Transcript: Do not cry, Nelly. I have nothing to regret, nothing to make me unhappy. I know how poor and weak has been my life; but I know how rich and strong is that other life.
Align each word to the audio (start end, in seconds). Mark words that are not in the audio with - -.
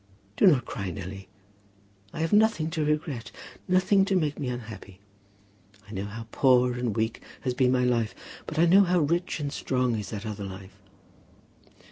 Do 0.35 0.47
not 0.47 0.65
cry, 0.65 0.89
Nelly. 0.89 1.29
I 2.11 2.21
have 2.21 2.33
nothing 2.33 2.71
to 2.71 2.83
regret, 2.83 3.31
nothing 3.67 4.03
to 4.05 4.15
make 4.15 4.39
me 4.39 4.47
unhappy. 4.49 4.99
I 5.87 5.91
know 5.91 6.05
how 6.05 6.25
poor 6.31 6.73
and 6.73 6.95
weak 6.95 7.21
has 7.41 7.53
been 7.53 7.71
my 7.71 7.83
life; 7.83 8.15
but 8.47 8.57
I 8.57 8.65
know 8.65 8.81
how 8.83 9.01
rich 9.01 9.39
and 9.39 9.53
strong 9.53 9.93
is 9.99 10.09
that 10.09 10.25
other 10.25 10.43
life. 10.43 10.75